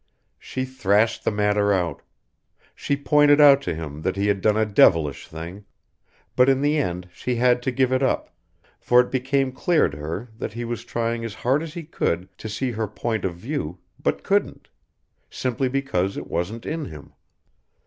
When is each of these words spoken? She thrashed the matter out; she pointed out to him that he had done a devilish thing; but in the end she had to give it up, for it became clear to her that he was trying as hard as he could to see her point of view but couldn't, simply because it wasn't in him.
She 0.39 0.65
thrashed 0.65 1.23
the 1.23 1.29
matter 1.29 1.71
out; 1.71 2.01
she 2.73 2.97
pointed 2.97 3.39
out 3.39 3.61
to 3.61 3.75
him 3.75 4.01
that 4.01 4.15
he 4.15 4.29
had 4.29 4.41
done 4.41 4.57
a 4.57 4.65
devilish 4.65 5.27
thing; 5.27 5.63
but 6.35 6.49
in 6.49 6.63
the 6.63 6.77
end 6.79 7.07
she 7.13 7.35
had 7.35 7.61
to 7.61 7.69
give 7.71 7.93
it 7.93 8.01
up, 8.01 8.33
for 8.79 8.99
it 8.99 9.11
became 9.11 9.51
clear 9.51 9.89
to 9.89 9.97
her 9.97 10.29
that 10.39 10.53
he 10.53 10.65
was 10.65 10.83
trying 10.83 11.23
as 11.23 11.35
hard 11.35 11.61
as 11.61 11.75
he 11.75 11.83
could 11.83 12.35
to 12.39 12.49
see 12.49 12.71
her 12.71 12.87
point 12.87 13.23
of 13.23 13.35
view 13.35 13.77
but 14.01 14.23
couldn't, 14.23 14.69
simply 15.29 15.69
because 15.69 16.17
it 16.17 16.25
wasn't 16.25 16.65
in 16.65 16.85
him. 16.85 17.13